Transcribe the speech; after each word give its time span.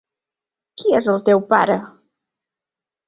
Qui 0.81 0.95
és 0.99 1.09
el 1.13 1.21
teu 1.29 1.43
pare? 1.53 1.77